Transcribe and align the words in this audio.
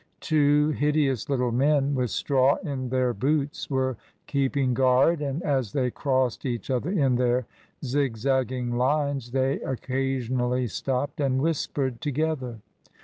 Two 0.19 0.69
hideous 0.69 1.29
little 1.29 1.51
men, 1.51 1.93
with 1.93 2.09
straw 2.09 2.55
in 2.63 2.89
their 2.89 3.13
boots, 3.13 3.69
were 3.69 3.97
keeping 4.25 4.73
guard, 4.73 5.21
and 5.21 5.43
as 5.43 5.73
they 5.73 5.91
crossed 5.91 6.43
each 6.43 6.71
other 6.71 6.89
in 6.89 7.17
their 7.17 7.45
zigzagging 7.85 8.71
lines 8.75 9.29
they 9.29 9.59
occa 9.59 10.17
sionally 10.17 10.67
stopped 10.67 11.19
and 11.19 11.39
whispered 11.39 12.01
together. 12.01 12.61